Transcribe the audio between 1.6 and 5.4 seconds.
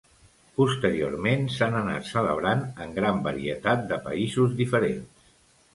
anat celebrant en gran varietat de països diferents.